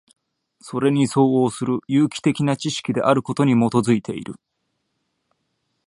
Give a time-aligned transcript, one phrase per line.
[0.61, 4.33] それに相応する有機的な知識であることに基いている。